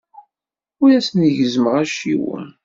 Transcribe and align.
Ur 0.81 0.89
asen-gezzmeɣ 0.99 1.75
acciwen. 1.83 2.47